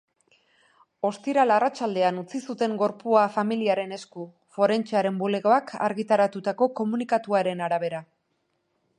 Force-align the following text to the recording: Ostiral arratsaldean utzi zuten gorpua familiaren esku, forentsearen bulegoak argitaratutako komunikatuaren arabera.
Ostiral 1.07 1.51
arratsaldean 1.55 2.15
utzi 2.21 2.39
zuten 2.53 2.73
gorpua 2.79 3.25
familiaren 3.35 3.93
esku, 3.97 4.23
forentsearen 4.57 5.19
bulegoak 5.23 5.73
argitaratutako 5.89 6.69
komunikatuaren 6.81 7.63
arabera. 7.67 8.01